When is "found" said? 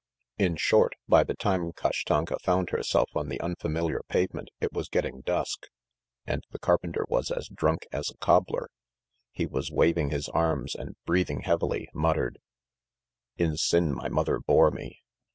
2.41-2.71